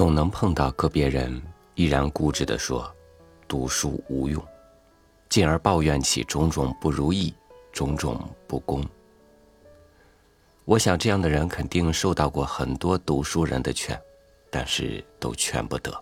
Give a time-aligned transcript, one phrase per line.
[0.00, 1.42] 总能碰到个别人
[1.74, 2.90] 依然固执地说
[3.46, 4.42] “读书无用”，
[5.28, 7.34] 进而抱怨起种种不如意、
[7.70, 8.82] 种种不公。
[10.64, 14.00] 我想，这样的人肯定受到过很多读书人的劝，
[14.48, 15.92] 但是都劝不得，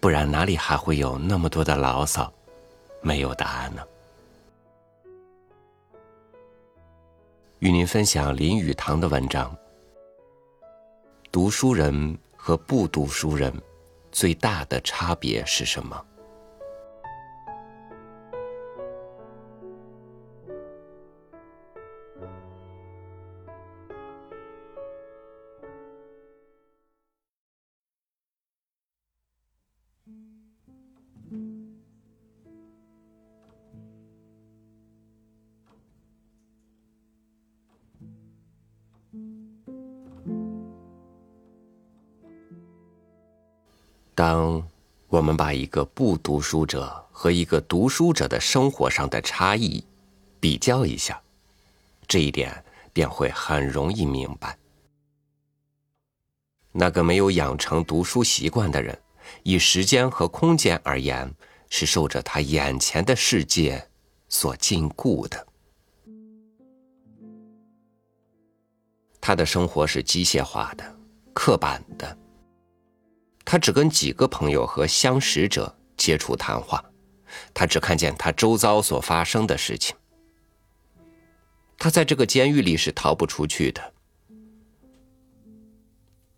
[0.00, 2.32] 不然哪里还会有那么多的牢骚，
[3.00, 3.82] 没有答案呢？
[7.58, 9.52] 与您分享林语堂的文章：
[11.32, 12.16] 读书人。
[12.44, 13.54] 和不读书人
[14.10, 16.04] 最大的差别是什么？
[44.22, 44.62] 当
[45.08, 49.84] 我们把一个不读书者和一个读书者的生活上的差异
[50.38, 51.20] 比较一下，
[52.06, 54.56] 这一点便会很容易明白。
[56.70, 58.96] 那个没有养成读书习惯的人，
[59.42, 61.34] 以时间和空间而言，
[61.68, 63.88] 是受着他眼前的世界
[64.28, 65.46] 所禁锢的。
[69.20, 70.96] 他的生活是机械化的、
[71.34, 72.21] 刻板的。
[73.44, 76.82] 他只跟几个朋友和相识者接触谈话，
[77.52, 79.94] 他只看见他周遭所发生的事情。
[81.78, 83.92] 他在这个监狱里是逃不出去的。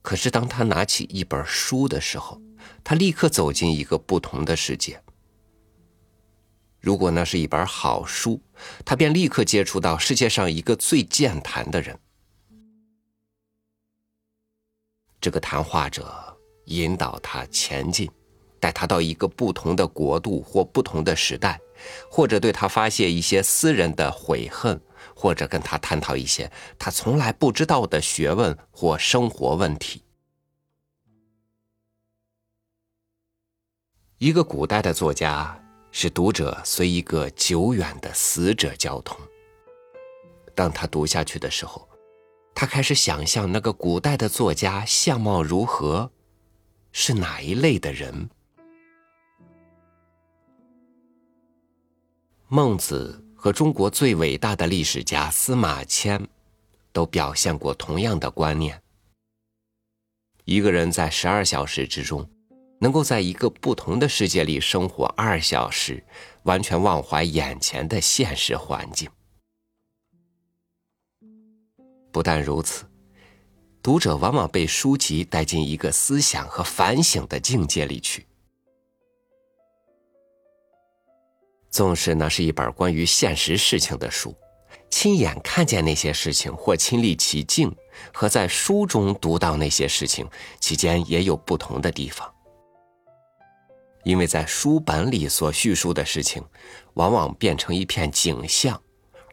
[0.00, 2.40] 可是当他拿起一本书的时候，
[2.82, 5.00] 他立刻走进一个不同的世界。
[6.80, 8.40] 如果那是一本好书，
[8.84, 11.98] 他便立刻接触到世界上一个最健谈的人。
[15.20, 16.33] 这个谈话者。
[16.66, 18.10] 引导他前进，
[18.58, 21.60] 带他到一个不同的国度或不同的时代，
[22.10, 24.80] 或者对他发泄一些私人的悔恨，
[25.14, 30.02] 或者跟他探讨一些他从来不知道的学问或生活问题。
[34.18, 35.60] 一个古代的作家
[35.90, 39.14] 使读者随一个久远的死者交通。
[40.54, 41.86] 当他读下去的时候，
[42.54, 46.10] 他开始想象那个古代的作家相貌如何。
[46.96, 48.30] 是哪一类的人？
[52.46, 56.24] 孟子和中国最伟大的历史家司马迁，
[56.92, 58.80] 都表现过同样的观念。
[60.44, 62.30] 一个人在十二小时之中，
[62.78, 66.02] 能够在一个不同的世界里生活二小时，
[66.44, 69.10] 完全忘怀眼前的现实环境。
[72.12, 72.84] 不但如此。
[73.84, 78.26] 读者往往被书籍带进一个思想和反省的境界里去。
[81.68, 84.34] 纵使那是一本关于现实事情的书，
[84.88, 87.76] 亲眼看见那些事情或亲历其境，
[88.14, 90.26] 和在书中读到那些事情，
[90.58, 92.32] 其间也有不同的地方。
[94.02, 96.42] 因为在书本里所叙述的事情，
[96.94, 98.80] 往往变成一片景象，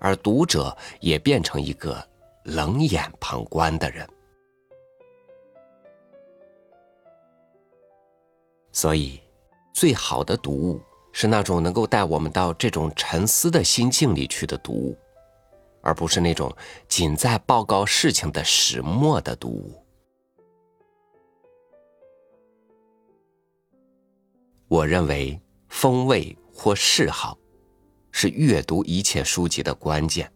[0.00, 2.04] 而读者也变成一个
[2.42, 4.04] 冷眼旁观的人。
[8.72, 9.20] 所以，
[9.72, 10.80] 最好的读物
[11.12, 14.96] 是那种能够带我们到这种沉思的心境里去的读物，
[15.82, 16.54] 而不是那种
[16.88, 19.84] 仅在报告事情的始末的读物。
[24.68, 27.36] 我认为，风味或嗜好
[28.12, 30.32] 是阅读一切书籍的关键。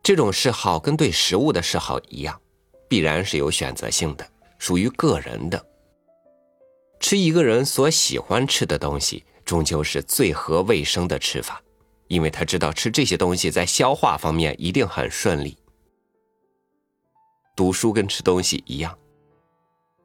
[0.00, 2.40] 这种嗜好跟对食物的嗜好一样，
[2.88, 4.24] 必然是有选择性的，
[4.58, 5.73] 属于个人的。
[7.04, 11.62] 吃一个人所喜欢吃的东西，终究是最合卫生的吃法，
[12.08, 15.54] 因为他知道吃这些东西在消化方面一定很顺利。
[17.54, 18.96] 读书跟吃东西一样，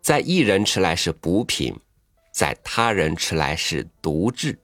[0.01, 1.74] 在一人吃来是补品，
[2.34, 4.60] 在他人吃来是毒质。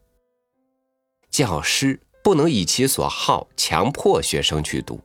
[1.32, 5.00] 教师不能以其所好强迫学生去读，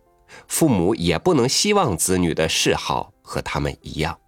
[0.48, 4.19] 父母也不能希望子女的嗜好和他们一样。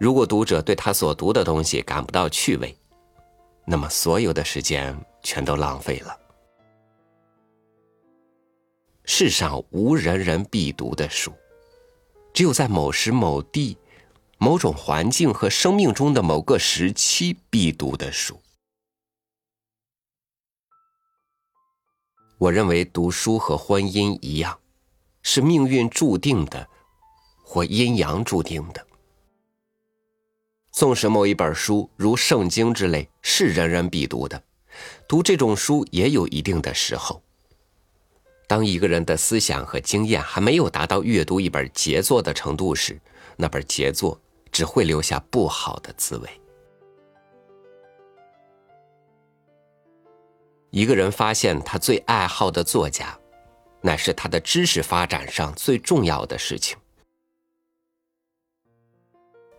[0.00, 2.74] 如果读者对他所读的东西感不到趣味，
[3.66, 6.18] 那么所有的时间全都浪费了。
[9.04, 11.34] 世上无人人必读的书，
[12.32, 13.76] 只有在某时某地、
[14.38, 18.40] 某种环境和生命中的某个时期必读的书。
[22.38, 24.58] 我认为读书和婚姻一样，
[25.20, 26.66] 是命运注定的，
[27.44, 28.86] 或阴阳注定的。
[30.80, 34.42] 纵使某一本书如圣经之类是人人必读的，
[35.06, 37.22] 读这种书也有一定的时候。
[38.48, 42.98] 当一个人的思想和经验还没有达到阅读一本杰作的程度时，
[43.36, 44.18] 那本杰作
[44.50, 46.30] 只会留下不好的滋味。
[50.70, 53.14] 一个人发现他最爱好的作家，
[53.82, 56.78] 乃是他的知识发展上最重要的事情。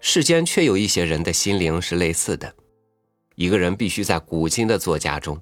[0.03, 2.53] 世间却有一些人的心灵是类似的，
[3.36, 5.39] 一个人必须在古今的作家中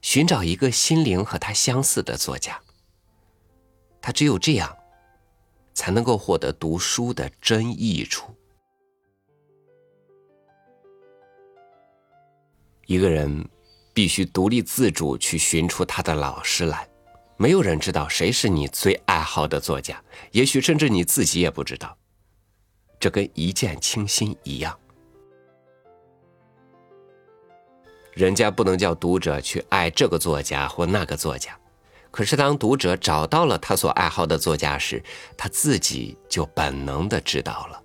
[0.00, 2.58] 寻找一个心灵和他相似的作家。
[4.00, 4.74] 他只有这样，
[5.74, 8.34] 才能够获得读书的真益处。
[12.86, 13.46] 一个人
[13.92, 16.88] 必须独立自主去寻出他的老师来，
[17.36, 20.02] 没有人知道谁是你最爱好的作家，
[20.32, 21.94] 也许甚至你自己也不知道。
[22.98, 24.76] 这跟一见倾心一样，
[28.12, 31.58] 人家不能叫读者去爱这个作家或那个作家。
[32.10, 35.02] 可是，当读者找到了他所爱好的作家时，
[35.36, 37.82] 他自己就本能的知道了。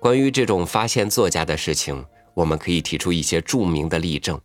[0.00, 4.40] 关于这种发现作家的事情，我们可以提出一些著名的例证。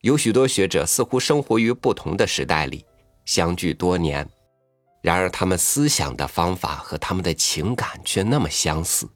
[0.00, 2.86] 有许多学者似乎生活于不同的时代里，
[3.24, 4.28] 相距多年，
[5.00, 9.08] 然而他们思想的方法和他们的情感却那么相似，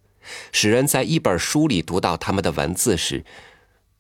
[0.53, 3.25] 使人在一本书里读到他们的文字时，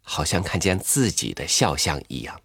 [0.00, 2.40] 好像看见自己的肖像一样。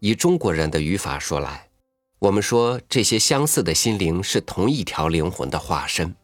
[0.00, 1.70] 以中国人的语法说来，
[2.18, 6.14] 我们说这些相似的心灵是同一条灵魂的化身。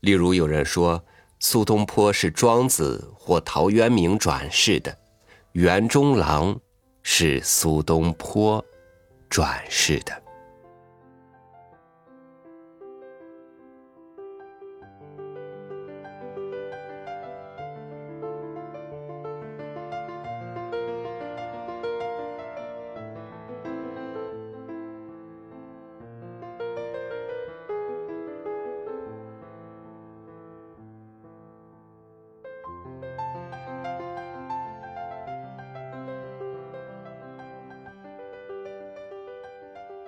[0.00, 1.04] 例如，有人说
[1.38, 4.96] 苏东坡是庄子或陶渊明转世的，
[5.52, 6.58] 袁中郎
[7.12, 8.64] 是苏东坡
[9.28, 10.19] 转世的。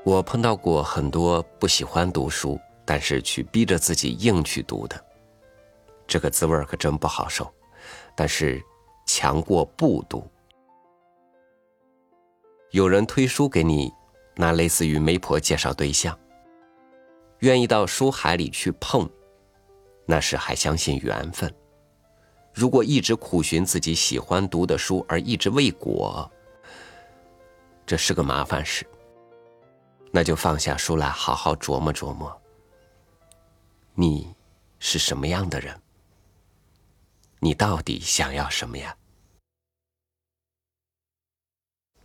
[0.05, 5.05] 我碰到过很多不喜欢读书，但是去逼着自己硬去读的，
[6.09, 7.49] 这个滋味可真不好受。
[8.17, 8.61] 但是
[9.07, 10.29] 强过不读。
[12.73, 13.93] 有人推书给你，
[14.35, 16.19] 那类似于媒婆介绍对象，
[17.39, 19.09] 愿意到书海里去碰，
[20.05, 21.53] 那是还相信缘分。
[22.53, 26.31] 如果一直苦寻自己喜欢读的书而一直未果，
[27.87, 28.85] 这是个麻烦事。
[30.15, 32.39] 那就放下书来，好好琢磨琢磨。
[33.95, 34.35] 你
[34.79, 35.81] 是什么样的人？
[37.39, 38.95] 你到底想要什么呀？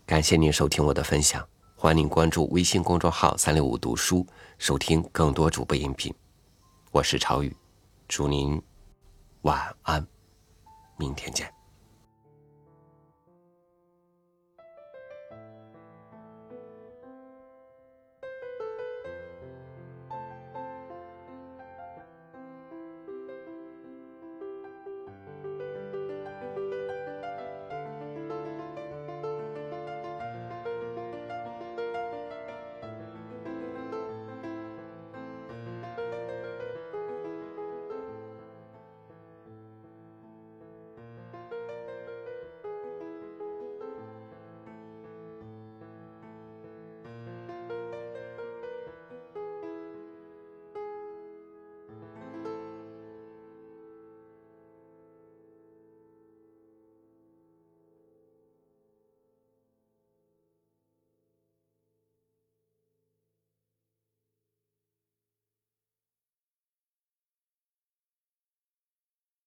[0.06, 1.46] 感谢您收听我的分享，
[1.76, 4.26] 欢迎您关注微信公众号“三六五读书”，
[4.58, 6.16] 收听更多主播音频。
[6.92, 7.54] 我是朝宇，
[8.08, 8.62] 祝您
[9.42, 10.08] 晚安，
[10.96, 11.57] 明天见。